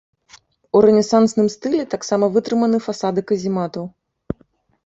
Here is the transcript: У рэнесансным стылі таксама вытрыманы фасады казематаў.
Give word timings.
У 0.77 0.79
рэнесансным 0.85 1.51
стылі 1.55 1.85
таксама 1.93 2.31
вытрыманы 2.39 2.77
фасады 2.87 3.25
казематаў. 3.33 3.85